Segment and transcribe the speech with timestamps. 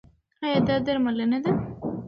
[0.43, 1.51] ایا دا درملنه ده؟